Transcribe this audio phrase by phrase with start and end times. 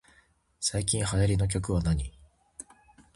[0.59, 2.11] 最近流行りの曲はなに